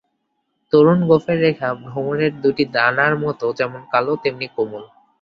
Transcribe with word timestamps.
তরুণ 0.73 0.99
গোঁফের 1.09 1.37
রেখা 1.41 1.67
ভ্রমরের 1.83 2.33
দুটি 2.41 2.63
ডানার 2.75 3.13
মতো, 3.23 3.45
যেমন 3.59 3.81
কালো, 3.91 4.13
তেমনি 4.23 4.47
কোমল। 4.55 4.83